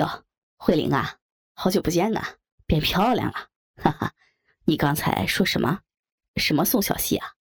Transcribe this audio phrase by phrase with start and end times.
[0.00, 0.24] 哟，
[0.56, 1.18] 慧玲啊，
[1.52, 4.14] 好久不见啊，变漂亮了，哈哈！
[4.64, 5.80] 你刚才说什么？
[6.36, 7.34] 什么宋小希啊？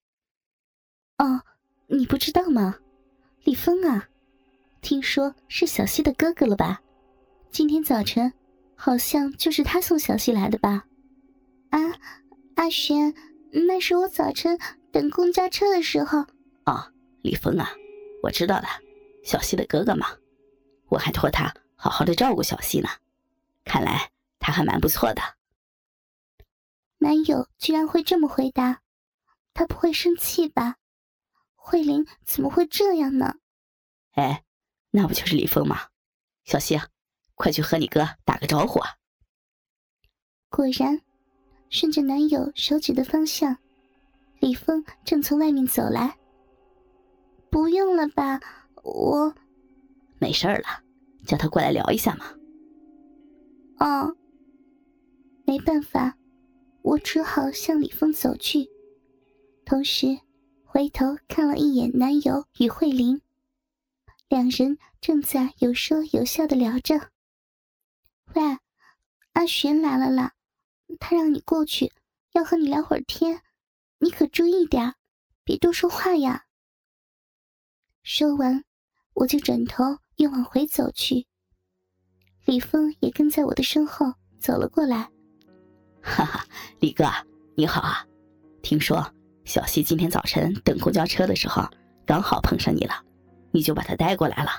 [1.19, 1.41] 哦，
[1.87, 2.79] 你不知道吗？
[3.45, 4.09] 李峰啊，
[4.81, 6.81] 听说是小希的哥哥了吧？
[7.49, 8.33] 今天早晨
[8.75, 10.85] 好像就是他送小希来的吧？
[11.69, 11.79] 啊，
[12.57, 13.15] 阿璇，
[13.53, 14.59] 那是我早晨
[14.91, 16.25] 等公交车的时候。
[16.65, 16.91] 哦，
[17.21, 17.71] 李峰啊，
[18.21, 18.67] 我知道了，
[19.23, 20.07] 小希的哥哥嘛，
[20.89, 22.89] 我还托他好好的照顾小希呢。
[23.63, 25.21] 看来他还蛮不错的。
[26.97, 28.81] 男友居然会这么回答，
[29.53, 30.75] 他不会生气吧？
[31.55, 33.35] 慧玲怎么会这样呢？
[34.11, 34.43] 哎，
[34.91, 35.87] 那不就是李峰吗？
[36.43, 36.77] 小希，
[37.35, 38.97] 快去和你哥打个招呼啊！
[40.49, 41.01] 果然，
[41.69, 43.57] 顺着男友手指的方向，
[44.39, 46.17] 李峰正从外面走来。
[47.49, 48.41] 不用了吧，
[48.83, 49.33] 我
[50.19, 50.83] 没事了，
[51.29, 52.25] 叫他过来聊一下嘛。
[53.77, 54.17] 哦，
[55.45, 56.17] 没办法。
[56.81, 58.67] 我只好向李峰走去，
[59.63, 60.19] 同时
[60.63, 63.21] 回头看了一眼男友与慧玲，
[64.27, 67.11] 两人正在有说有笑的聊着。
[68.33, 68.41] 喂，
[69.33, 70.33] 阿璇来了啦，
[70.99, 71.91] 他让你过去，
[72.31, 73.41] 要和你聊会儿天，
[73.99, 74.95] 你可注意点，
[75.43, 76.45] 别多说话呀。
[78.01, 78.63] 说完，
[79.13, 81.25] 我就转头又往回走去，
[82.43, 84.05] 李峰也跟在我的身后
[84.37, 85.09] 走了过来。
[86.01, 86.45] 哈哈，
[86.81, 87.05] 李哥
[87.55, 88.05] 你好啊！
[88.61, 89.01] 听说
[89.45, 91.65] 小希今天早晨等公交车的时候，
[92.05, 93.01] 刚好碰上你了，
[93.51, 94.51] 你就把她带过来了。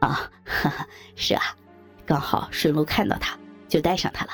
[0.00, 1.56] 啊，哈哈，是啊，
[2.04, 4.32] 刚好顺路看到她，就带上她了。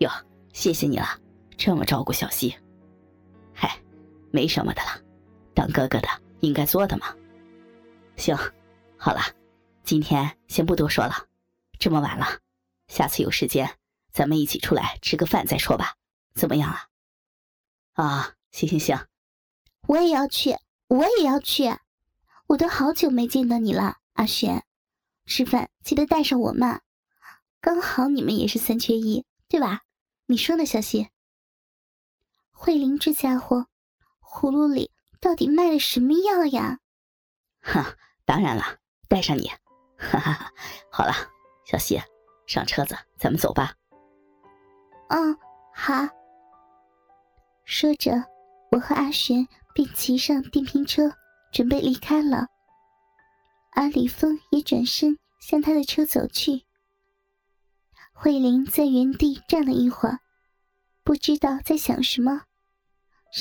[0.00, 0.10] 哟，
[0.52, 1.06] 谢谢你了，
[1.56, 2.54] 这么照顾小希。
[3.54, 3.80] 嗨，
[4.30, 5.00] 没什么的了，
[5.54, 6.08] 当哥哥的
[6.40, 7.06] 应该做的嘛。
[8.16, 8.34] 行，
[8.98, 9.20] 好了，
[9.84, 11.28] 今天先不多说了，
[11.78, 12.40] 这么晚了，
[12.88, 13.78] 下次有时间。
[14.10, 15.96] 咱们一起出来吃个饭再说吧，
[16.34, 16.88] 怎么样啊？
[17.92, 19.06] 啊，行行行，
[19.86, 20.56] 我也要去，
[20.88, 21.76] 我也要去，
[22.46, 24.64] 我都好久没见到你了，阿璇，
[25.26, 26.80] 吃饭记得带上我嘛，
[27.60, 29.82] 刚好你们也是三缺一，对吧？
[30.24, 31.10] 你说呢，小希？
[32.52, 33.66] 慧玲这家伙，
[34.22, 36.80] 葫芦里到底卖的什么药呀？
[37.60, 38.78] 哈，当然了，
[39.08, 39.48] 带上你，
[39.96, 40.52] 哈哈哈。
[40.90, 41.12] 好了，
[41.64, 42.00] 小希，
[42.46, 43.74] 上车子，咱们走吧。
[45.08, 45.36] 嗯，
[45.74, 45.92] 好。
[47.64, 48.12] 说着，
[48.70, 51.12] 我和阿玄便骑上电瓶车，
[51.52, 52.46] 准备离开了。
[53.72, 56.64] 而李峰也转身向他的车走去。
[58.12, 60.20] 慧玲在原地站了一会儿，
[61.04, 62.44] 不知道在想什么，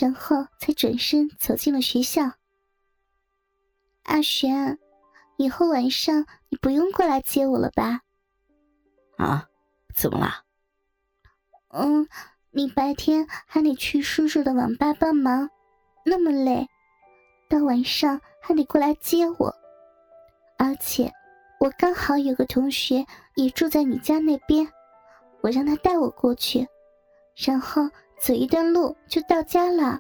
[0.02, 2.34] 然后才转身走进了学校。
[4.03, 4.78] 阿璇，
[5.38, 8.01] 以后晚上你不用过来接我了吧？
[9.18, 9.47] 啊，
[9.94, 10.44] 怎么了？
[11.69, 12.07] 嗯，
[12.51, 15.50] 你白天还得去叔叔的网吧帮忙，
[16.06, 16.68] 那么累，
[17.50, 19.53] 到晚上还得过来接我。
[20.57, 21.12] 而且，
[21.59, 24.66] 我刚好有个同学也住在你家那边，
[25.41, 26.66] 我让他带我过去，
[27.35, 30.00] 然后走一段路就到家了。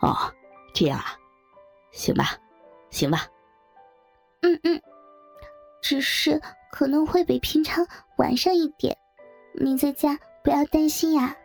[0.00, 0.32] 哦，
[0.72, 1.18] 这样啊，
[1.90, 2.38] 行吧，
[2.90, 3.26] 行吧。
[4.42, 4.82] 嗯嗯，
[5.82, 6.40] 只是
[6.72, 8.96] 可能会比平常晚上一点，
[9.54, 10.18] 你在家。
[10.40, 11.36] 不要担心呀！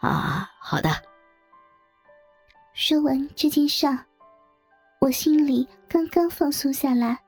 [0.00, 0.90] 啊，好的。
[2.72, 3.86] 说完这件事，
[4.98, 7.22] 我心里刚刚放松下来，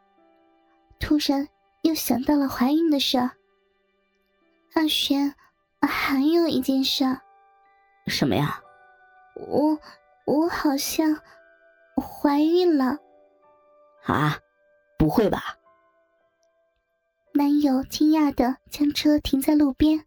[0.99, 1.47] 突然
[1.83, 3.19] 又想到了怀孕的事。
[4.73, 5.33] 阿璇，
[5.81, 7.05] 还有一件事。
[8.09, 8.61] 什么呀？
[9.37, 9.79] 我
[10.25, 11.21] 我好像
[11.95, 12.99] 怀孕了。
[14.07, 14.37] 啊？
[15.05, 15.59] 不会吧？
[17.35, 20.07] 男友惊讶的将车停在路边。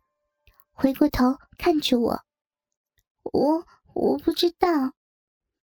[0.71, 2.23] 回过头看着我，
[3.21, 4.93] 我我不知道，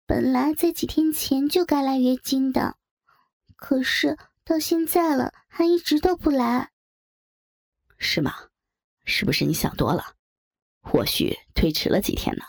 [0.05, 2.77] 本来在几天前就该来月经的，
[3.57, 6.71] 可是到现在了还一直都不来，
[7.97, 8.35] 是吗？
[9.07, 10.05] 是不是你想多了？
[10.83, 12.45] 或许推迟了几天呢？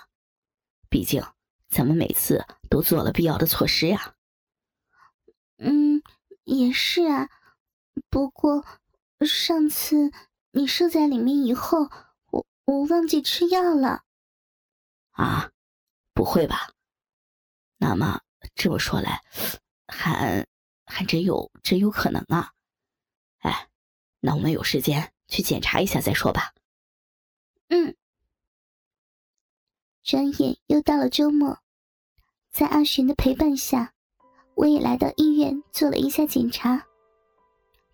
[0.90, 1.24] 毕竟
[1.70, 4.15] 咱们每次都做了必要的措施呀。
[6.46, 7.30] 嗯，也是啊，
[8.10, 8.66] 不过
[9.22, 10.12] 上次
[10.52, 11.90] 你射在里面以后。
[12.68, 14.06] 我忘记吃药了，
[15.12, 15.52] 啊，
[16.16, 16.72] 不会吧？
[17.78, 18.22] 那么
[18.56, 19.22] 这么说来，
[19.86, 20.48] 还
[20.84, 22.54] 还真有真有可能啊！
[23.38, 23.70] 哎，
[24.20, 26.56] 那我们有时间去检查一下再说吧。
[27.68, 27.96] 嗯。
[30.02, 31.60] 转眼又到了周末，
[32.50, 33.94] 在阿璇的陪伴下，
[34.56, 36.86] 我也来到医院做了一下检查。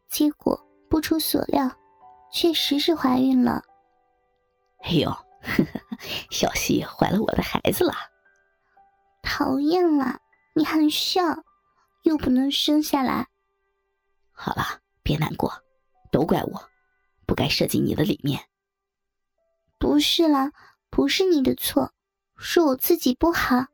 [0.07, 0.59] 结果
[0.89, 1.71] 不出所料，
[2.31, 3.63] 确实是怀孕了。
[4.83, 5.11] 哎呦，
[6.29, 7.93] 小西怀了我的孩子了！
[9.23, 10.19] 讨厌啦，
[10.53, 11.21] 你还笑，
[12.03, 13.27] 又不能生下来。
[14.31, 15.51] 好了，别难过，
[16.11, 16.69] 都怪我，
[17.25, 18.47] 不该涉及你的里面。
[19.77, 20.51] 不是啦，
[20.89, 21.91] 不是你的错，
[22.37, 23.67] 是我自己不好。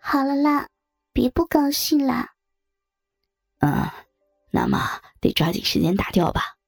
[0.00, 0.68] 好了啦，
[1.16, 2.34] 别不高兴啦。
[3.60, 3.90] 嗯，
[4.50, 6.58] 那么得抓紧时间打掉吧。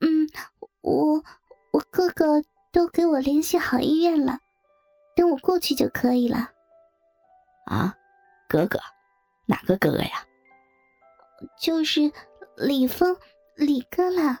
[0.00, 0.28] 嗯，
[0.82, 1.24] 我
[1.72, 4.40] 我哥哥都给我联系好医院了，
[5.16, 6.50] 等我过去就可以了。
[7.64, 7.96] 啊，
[8.50, 8.78] 哥哥，
[9.46, 10.26] 哪个哥哥呀？
[11.58, 12.12] 就是
[12.54, 13.16] 李峰，
[13.56, 14.40] 李哥啦。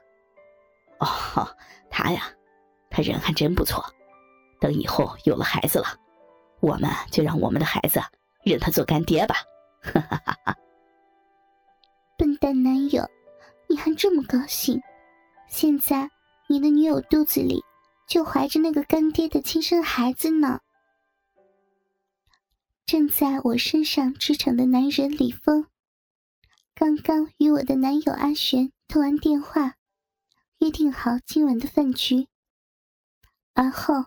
[1.00, 1.56] 哦，
[1.88, 2.30] 他呀，
[2.90, 3.82] 他人还真不错。
[4.60, 5.86] 等以后有了孩子了，
[6.60, 8.00] 我们就让我们的孩子
[8.44, 9.36] 认他做干爹吧。
[9.80, 10.56] 哈哈哈哈
[12.16, 13.08] 笨蛋男友，
[13.68, 14.80] 你还这么高兴？
[15.48, 16.10] 现在
[16.48, 17.62] 你的女友肚子里
[18.08, 20.60] 就怀着那个干爹的亲生孩子呢。
[22.84, 25.66] 正在我身上驰骋的男人李峰，
[26.74, 29.74] 刚刚与我的男友阿玄通完电话，
[30.58, 32.26] 约定好今晚的饭局。
[33.54, 34.06] 而后，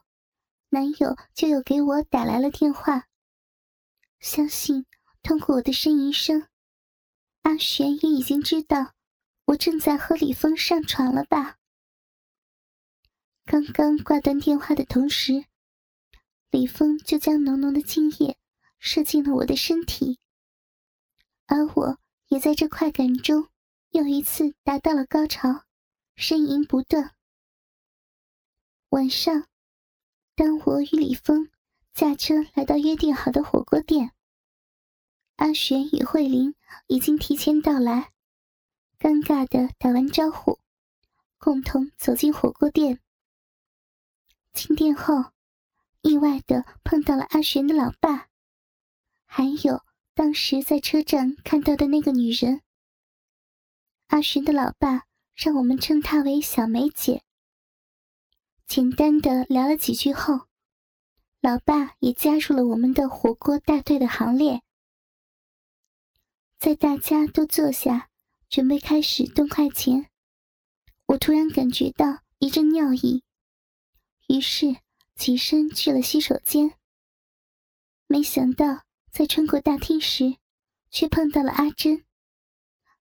[0.74, 3.08] 男友就又给我打来了电话。
[4.20, 4.86] 相信
[5.22, 6.48] 通过我的呻吟声。
[7.42, 8.94] 阿玄也已经知道
[9.46, 11.58] 我正在和李峰上床了吧？
[13.44, 15.46] 刚刚挂断电话的同时，
[16.52, 18.38] 李峰就将浓浓的精液
[18.80, 20.20] 射进了我的身体，
[21.48, 21.98] 而我
[22.28, 23.50] 也在这快感中
[23.90, 25.66] 又一次达到了高潮，
[26.16, 27.14] 呻吟不断。
[28.90, 29.48] 晚上，
[30.36, 31.50] 当我与李峰
[31.94, 34.12] 驾车来到约定好的火锅店。
[35.36, 36.56] 阿玄与慧玲
[36.88, 38.12] 已经提前到来，
[39.00, 40.60] 尴尬的打完招呼，
[41.38, 43.00] 共同走进火锅店。
[44.54, 45.31] 进店后，
[46.01, 48.27] 意外的碰到了阿玄的老爸，
[49.25, 49.81] 还有
[50.13, 52.62] 当时在车站看到的那个女人。
[54.07, 57.24] 阿玄的老爸让我们称她为小梅姐。
[58.74, 60.48] 简单的聊了几句后，
[61.42, 64.62] 老爸也加入了我们的火锅大队的行列。
[66.58, 68.08] 在大家都坐下，
[68.48, 70.10] 准备开始动筷前，
[71.08, 73.26] 我突然感觉到一阵尿意，
[74.30, 74.78] 于是
[75.16, 76.76] 起身去了洗手间。
[78.08, 80.38] 没想到在穿过大厅时，
[80.90, 82.06] 却碰到了阿珍，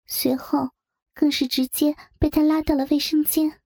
[0.06, 0.70] 随后
[1.14, 3.60] 更是直接被他拉到了卫生间。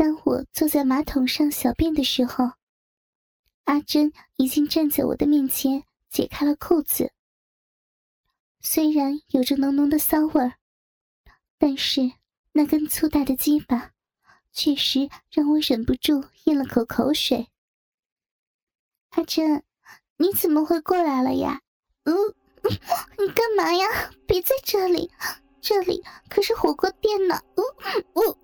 [0.00, 2.52] 当我坐在马桶上小便的时候，
[3.64, 7.12] 阿珍已经站在我的面前，解开了裤子。
[8.62, 10.54] 虽然有着浓浓的骚味儿，
[11.58, 12.12] 但是
[12.52, 13.90] 那根粗大的鸡巴
[14.52, 17.48] 确实让我忍不住咽了口口水。
[19.10, 19.62] 阿珍，
[20.16, 21.60] 你怎么会过来了呀？
[22.04, 22.16] 嗯，
[23.18, 23.86] 你干嘛呀？
[24.26, 25.10] 别在这里，
[25.60, 27.42] 这里可是火锅店呢。
[27.56, 27.62] 嗯
[28.14, 28.36] 嗯，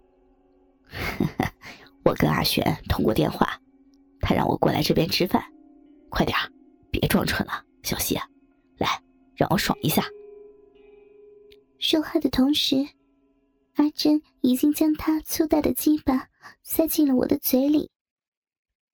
[2.06, 3.61] 我跟阿璇通过电话，
[4.20, 5.44] 他让我过来这边吃饭。
[6.08, 6.38] 快点
[6.88, 8.17] 别装蠢了，小西，
[8.79, 8.88] 来。
[9.35, 10.03] 让我爽一下。
[11.81, 12.76] 说话的同时，
[13.75, 16.29] 阿珍已经将她粗大的鸡巴
[16.63, 17.91] 塞进了我的嘴里，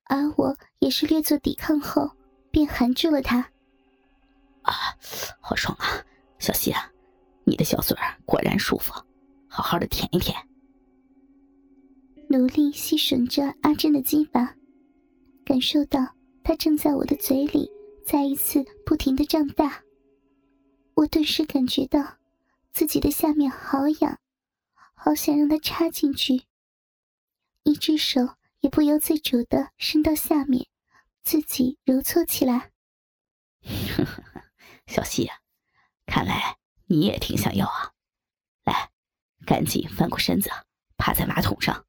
[0.05, 2.11] 而我也是略作抵抗后，
[2.51, 3.39] 便含住了她。
[4.63, 4.75] 啊，
[5.39, 6.03] 好爽啊，
[6.39, 6.91] 小西啊，
[7.45, 8.95] 你的小嘴儿果然舒服，
[9.47, 10.35] 好好的舔一舔。
[12.33, 14.57] 努力吸吮着阿珍的鸡巴，
[15.45, 17.71] 感受到她正在我的嘴里
[18.07, 19.85] 再一次不停的胀大。
[20.95, 22.17] 我顿时感觉到
[22.71, 24.19] 自己的下面好痒，
[24.95, 26.45] 好想让它插进去。
[27.65, 28.23] 一只手
[28.61, 30.67] 也不由自主的伸到下面，
[31.23, 32.71] 自己揉搓起来。
[34.89, 35.35] 小西呀，
[36.07, 37.93] 看来你也挺想要啊！
[38.65, 38.91] 来，
[39.45, 40.49] 赶紧翻过身子，
[40.97, 41.85] 趴在马桶上。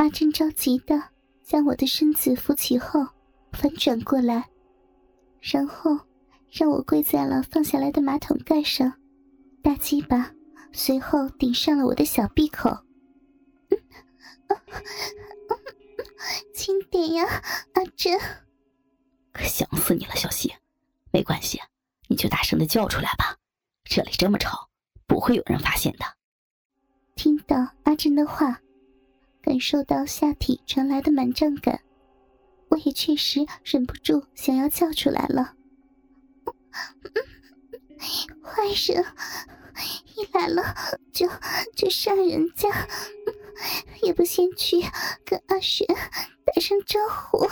[0.00, 1.10] 阿珍着急的
[1.42, 3.06] 将我的身子扶起后，
[3.52, 4.48] 反转过来，
[5.42, 6.00] 然后。
[6.50, 8.92] 让我跪在了放下来的马桶盖上，
[9.62, 10.32] 大鸡巴
[10.72, 12.76] 随后顶上了我的小闭口。
[16.52, 17.24] 轻点呀，
[17.74, 18.18] 阿珍！
[19.32, 20.52] 可想死你了，小西。
[21.12, 21.60] 没关系，
[22.08, 23.36] 你就大声的叫出来吧，
[23.84, 24.68] 这里这么吵，
[25.06, 26.04] 不会有人发现的。
[27.14, 28.60] 听到阿珍的话，
[29.42, 31.80] 感受到下体传来的满胀感，
[32.68, 35.54] 我也确实忍不住想要叫出来了。
[38.42, 39.04] 坏人，
[40.16, 40.74] 一来了
[41.12, 41.28] 就
[41.74, 42.68] 就杀人家，
[44.02, 44.76] 也不先去
[45.24, 45.86] 跟阿玄
[46.44, 47.46] 打声招呼。